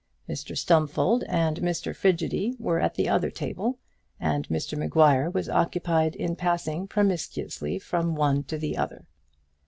[0.27, 3.77] Mr Stumfold and Mr Frigidy were at the other table,
[4.19, 9.05] and Mr Maguire was occupied in passing promiscuously from one to the other.